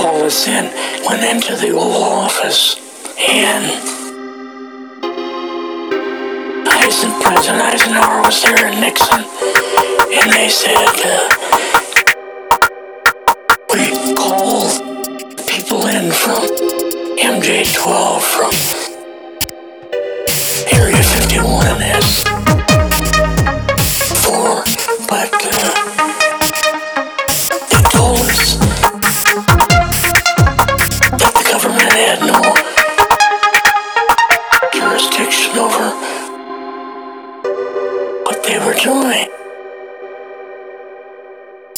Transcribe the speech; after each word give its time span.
called 0.00 0.22
us 0.22 0.48
in, 0.48 0.64
went 1.04 1.22
into 1.22 1.54
the 1.56 1.68
Oval 1.72 2.02
Office, 2.02 2.76
and 3.28 3.66
Eisen, 6.66 7.10
President 7.20 7.60
Eisenhower 7.60 8.22
was 8.22 8.42
there 8.42 8.64
and 8.64 8.80
Nixon, 8.80 9.20
and 9.20 10.32
they 10.32 10.48
said, 10.48 10.88
uh, 11.04 11.28
we 13.74 14.14
called 14.14 14.72
people 15.46 15.86
in 15.86 16.10
from 16.10 16.48
MJ-12 17.18 18.22
from 18.22 18.89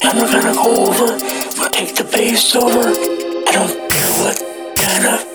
And 0.05 0.19
we're 0.19 0.31
gonna 0.31 0.53
go 0.55 0.87
over, 0.87 1.07
we'll 1.59 1.71
take 1.71 1.95
the 1.95 2.05
base 2.05 2.57
over. 2.57 2.89
I 2.89 3.53
don't 3.53 3.91
care 3.91 4.11
what 4.23 4.77
kind 4.77 5.07
of 5.07 5.32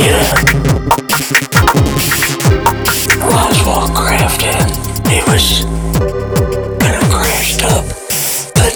uh, 0.00 0.32
craft. 3.94 4.42
It 5.06 5.26
was 5.28 5.64
kind 6.80 6.96
of 6.96 7.10
crashed 7.10 7.62
up, 7.64 7.84
but 8.54 8.72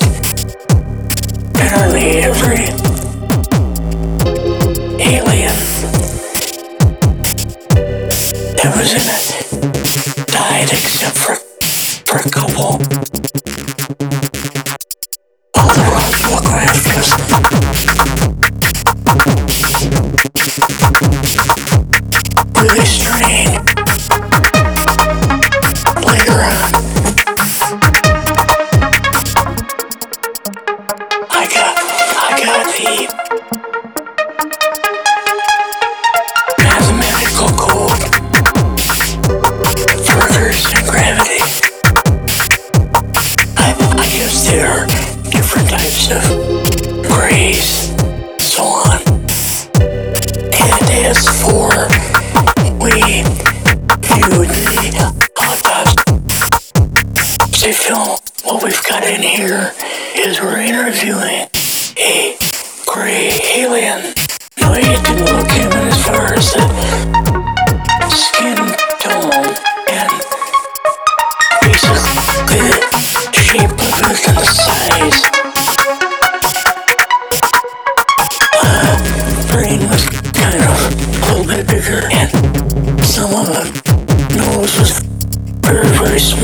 apparently 1.55 2.19
every 2.19 2.67
alien 5.03 5.57
that 8.57 8.73
was 8.77 8.93
in 8.93 9.07
it 9.09 10.27
died 10.27 10.71
except 10.71 11.17
for, 11.17 11.35
for 12.05 12.19
a 12.19 12.31
couple. 12.31 13.46
So 48.39 48.63
on. 48.63 49.01
And 50.53 50.91
as 51.07 51.27
for 51.41 51.89
we 52.77 52.93
viewed 54.05 54.53
the 54.53 54.93
autopsy 55.41 56.13
film, 57.73 58.19
what 58.45 58.63
we've 58.63 58.85
got 58.87 59.03
in 59.05 59.23
here 59.23 59.73
is 60.15 60.43
we're 60.43 60.61
interviewing 60.61 61.49
a 61.97 62.37
gray 62.85 63.31
alien. 63.57 64.13
You 64.59 64.67
look 65.25 65.51
him 65.51 65.73
skin 68.11 68.57
tone 69.01 69.57
and 69.89 70.13
shape 73.33 73.71
of 73.71 74.01
it 74.05 74.29
and 74.29 74.37
the 74.37 74.45
size. 74.45 75.36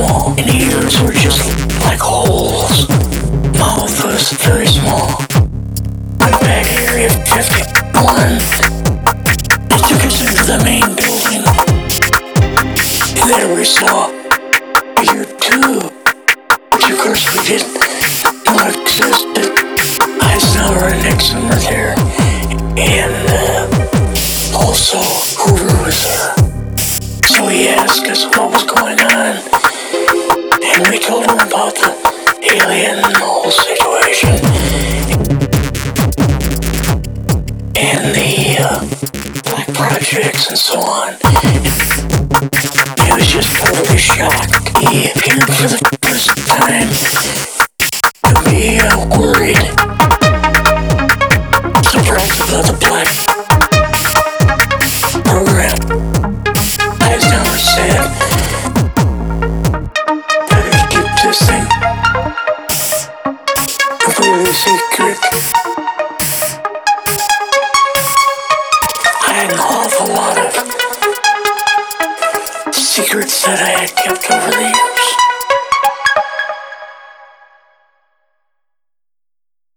Small 0.03 0.31
and 0.39 0.49
ears 0.51 1.01
were 1.01 1.13
just 1.13 1.47
like 1.85 2.01
holes. 2.01 2.89
Mouth 3.59 4.05
was 4.05 4.33
very 4.43 4.67
small. 4.67 5.07
Went 6.19 6.39
back 6.43 6.67
area 6.73 7.09
51. 7.31 8.43
They 9.71 9.81
took 9.87 10.03
us 10.03 10.19
into 10.23 10.43
the 10.51 10.59
main 10.67 10.89
building. 10.99 11.45
And 13.21 13.31
there 13.31 13.55
we 13.55 13.65
saw 13.65 14.11
year 15.07 15.25
two, 15.39 15.79
which 16.75 16.91
of 16.91 16.99
course 16.99 17.25
we 17.31 17.39
didn't 17.47 17.73
know 18.47 18.59
existed. 18.75 19.51
Eisenhower 20.21 20.89
and 20.91 21.03
Nixon 21.05 21.43
were 21.45 21.63
there. 21.71 21.95
And 22.77 23.15
uh, 23.31 24.59
also 24.59 24.99
Hoover 25.43 25.85
was 25.87 25.99
there. 26.03 26.35
So 27.29 27.47
he 27.47 27.69
asked 27.69 28.07
us 28.07 28.25
what 28.27 28.51
was 28.51 28.62
about 31.63 31.79
alien 32.43 32.99
whole 33.15 33.49
situation. 33.51 34.31
And 37.77 38.15
the 38.17 38.57
uh, 38.59 38.81
black 39.45 39.69
projects 39.73 40.49
and 40.49 40.59
so 40.59 40.81
on. 40.81 41.13
He 42.99 43.13
was 43.15 43.27
just 43.29 43.55
totally 43.55 43.97
shocked. 43.97 44.77
He 44.91 45.07
appeared 45.11 45.47
for 45.55 45.69
the 45.69 45.79
first 46.03 46.35
time 46.49 46.91
to 48.27 48.35
be 48.51 48.79
uh, 48.83 48.99
worried. 49.17 49.63
Surprised 51.87 52.41
about 52.43 52.67
the 52.67 52.77
black 52.83 53.07
program. 55.25 55.79
Eisenhower 57.03 57.59
said, 57.59 58.02
completely 64.33 64.53
secret. 64.55 65.19
I 69.29 69.33
had 69.35 69.51
an 69.53 69.59
awful 69.59 70.09
lot 70.09 70.39
of 70.39 70.53
secrets 72.75 73.45
that 73.45 73.61
I 73.61 73.69
had 73.81 73.95
kept 73.95 74.31
over 74.31 74.51
the 74.51 74.69
years. 74.69 74.92